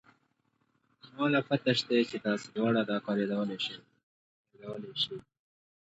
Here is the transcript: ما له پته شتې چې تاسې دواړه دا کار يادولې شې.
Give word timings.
ما 1.15 1.25
له 1.33 1.39
پته 1.47 1.71
شتې 1.79 1.97
چې 2.09 2.17
تاسې 2.25 2.47
دواړه 2.55 2.81
دا 2.89 2.97
کار 3.05 3.17
يادولې 4.59 4.93
شې. 5.03 5.15